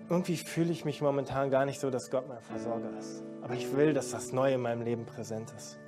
[0.10, 3.24] irgendwie fühle ich mich momentan gar nicht so, dass Gott mein Versorger ist.
[3.42, 5.80] Aber ich will, dass das Neue in meinem Leben präsent ist.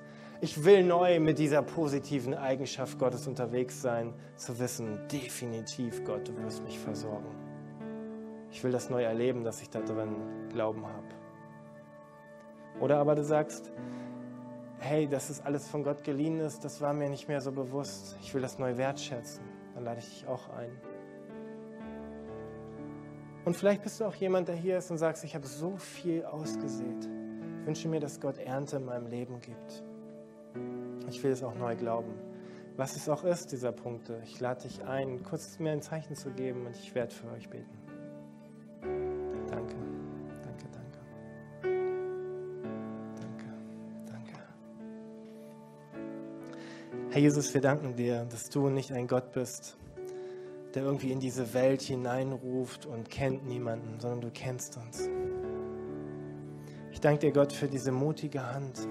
[0.44, 6.36] Ich will neu mit dieser positiven Eigenschaft Gottes unterwegs sein, zu wissen, definitiv Gott, du
[6.44, 7.34] wirst mich versorgen.
[8.52, 11.08] Ich will das neu erleben, dass ich da drin Glauben habe.
[12.82, 13.72] Oder aber du sagst,
[14.80, 18.18] hey, dass es alles von Gott geliehen ist, das war mir nicht mehr so bewusst.
[18.22, 19.46] Ich will das neu wertschätzen.
[19.76, 20.72] Dann lade ich dich auch ein.
[23.46, 26.26] Und vielleicht bist du auch jemand, der hier ist und sagst, ich habe so viel
[26.26, 27.10] ausgesät.
[27.62, 29.86] Ich wünsche mir, dass Gott Ernte in meinem Leben gibt.
[31.10, 32.14] Ich will es auch neu glauben.
[32.76, 34.20] Was es auch ist, dieser Punkte.
[34.24, 37.48] Ich lade dich ein, kurz mir ein Zeichen zu geben und ich werde für euch
[37.50, 37.78] beten.
[38.82, 39.76] Danke,
[40.42, 41.00] danke, danke.
[43.22, 43.46] Danke,
[44.08, 44.34] danke.
[47.12, 49.78] Herr Jesus, wir danken dir, dass du nicht ein Gott bist,
[50.74, 55.08] der irgendwie in diese Welt hineinruft und kennt niemanden, sondern du kennst uns.
[56.92, 58.88] Ich danke dir, Gott, für diese mutige Hand,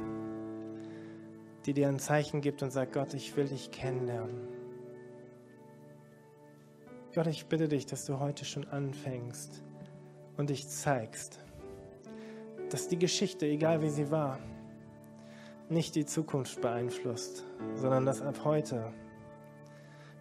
[1.66, 4.48] die dir ein Zeichen gibt und sagt, Gott, ich will dich kennenlernen.
[7.14, 9.62] Gott, ich bitte dich, dass du heute schon anfängst
[10.36, 11.40] und dich zeigst,
[12.70, 14.38] dass die Geschichte, egal wie sie war,
[15.68, 17.44] nicht die Zukunft beeinflusst,
[17.74, 18.92] sondern dass ab heute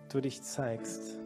[0.09, 1.17] du dich zeigst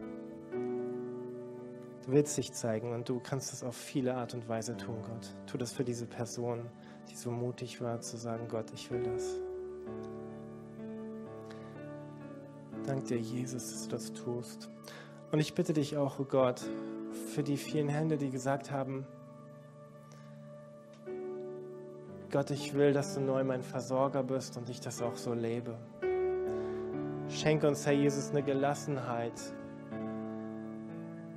[2.05, 5.33] Du willst dich zeigen und du kannst das auf viele Art und Weise tun, Gott.
[5.47, 6.69] Tu das für diese Person,
[7.09, 9.39] die so mutig war, zu sagen, Gott, ich will das.
[12.87, 14.69] Dank dir, Jesus, dass du das tust.
[15.31, 16.61] Und ich bitte dich auch, oh Gott,
[17.33, 19.07] für die vielen Hände, die gesagt haben,
[22.31, 25.77] Gott, ich will, dass du neu mein Versorger bist und ich das auch so lebe.
[27.27, 29.41] Schenke uns, Herr Jesus, eine Gelassenheit,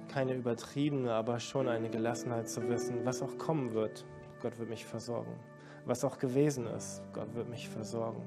[0.09, 4.05] keine übertriebene, aber schon eine Gelassenheit zu wissen, was auch kommen wird,
[4.43, 5.33] Gott wird mich versorgen.
[5.87, 8.23] Was auch gewesen ist, Gott wird mich versorgen.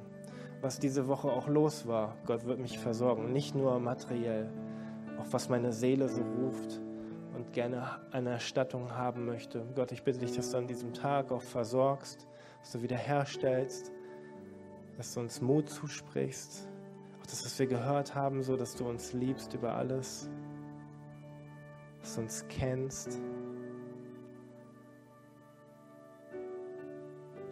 [0.61, 3.33] Was diese Woche auch los war, Gott wird mich versorgen.
[3.33, 4.49] Nicht nur materiell,
[5.19, 6.79] auch was meine Seele so ruft
[7.35, 9.65] und gerne eine Erstattung haben möchte.
[9.75, 12.27] Gott, ich bitte dich, dass du an diesem Tag auch versorgst,
[12.61, 13.91] dass du wiederherstellst,
[14.97, 16.67] dass du uns Mut zusprichst,
[17.19, 20.29] auch das, was wir gehört haben, so dass du uns liebst über alles
[22.01, 23.19] dass du uns kennst.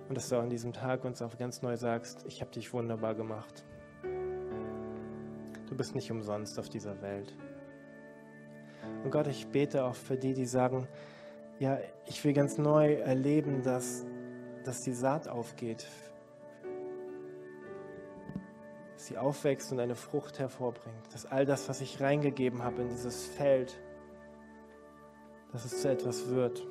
[0.10, 3.14] Und dass du an diesem Tag uns auch ganz neu sagst, ich habe dich wunderbar
[3.14, 3.64] gemacht.
[4.02, 7.36] Du bist nicht umsonst auf dieser Welt.
[9.04, 10.88] Und Gott, ich bete auch für die, die sagen,
[11.60, 14.04] ja, ich will ganz neu erleben, dass,
[14.64, 15.86] dass die Saat aufgeht,
[18.96, 22.90] dass sie aufwächst und eine Frucht hervorbringt, dass all das, was ich reingegeben habe in
[22.90, 23.80] dieses Feld,
[25.52, 26.66] dass es zu etwas wird.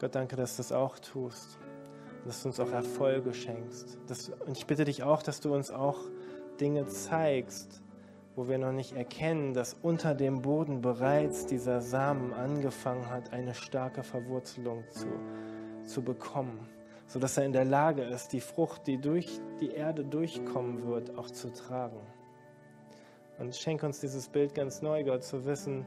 [0.00, 1.58] Gott, danke, dass du das auch tust,
[2.26, 3.98] dass du uns auch Erfolge schenkst.
[4.06, 5.98] Dass, und ich bitte dich auch, dass du uns auch
[6.60, 7.82] Dinge zeigst,
[8.36, 13.54] wo wir noch nicht erkennen, dass unter dem Boden bereits dieser Samen angefangen hat, eine
[13.54, 15.06] starke Verwurzelung zu,
[15.84, 16.68] zu bekommen,
[17.06, 21.30] sodass er in der Lage ist, die Frucht, die durch die Erde durchkommen wird, auch
[21.30, 22.00] zu tragen.
[23.38, 25.86] Und schenk uns dieses Bild ganz neu, Gott, zu wissen,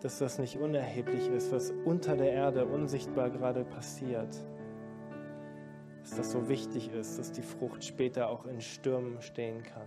[0.00, 4.36] dass das nicht unerheblich ist, was unter der Erde unsichtbar gerade passiert.
[6.02, 9.86] Dass das so wichtig ist, dass die Frucht später auch in Stürmen stehen kann.